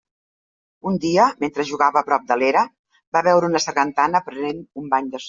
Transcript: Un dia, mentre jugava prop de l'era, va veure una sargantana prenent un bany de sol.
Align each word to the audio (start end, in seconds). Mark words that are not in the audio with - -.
Un 0.91 0.95
dia, 1.01 1.27
mentre 1.43 1.65
jugava 1.71 2.03
prop 2.07 2.25
de 2.31 2.37
l'era, 2.45 2.63
va 3.19 3.23
veure 3.29 3.51
una 3.53 3.63
sargantana 3.67 4.23
prenent 4.31 4.65
un 4.83 4.89
bany 4.97 5.13
de 5.13 5.17
sol. 5.17 5.19